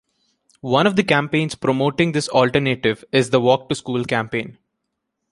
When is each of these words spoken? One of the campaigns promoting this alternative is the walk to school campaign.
One 0.61 0.87
of 0.87 0.95
the 0.95 1.03
campaigns 1.03 1.53
promoting 1.53 2.11
this 2.11 2.27
alternative 2.29 3.05
is 3.11 3.29
the 3.29 3.39
walk 3.39 3.69
to 3.69 3.75
school 3.75 4.03
campaign. 4.03 4.57